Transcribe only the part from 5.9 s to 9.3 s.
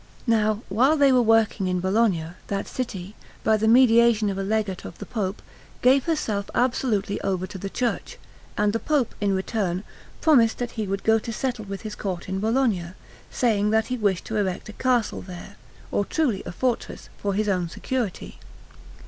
herself absolutely over to the Church; and the Pope,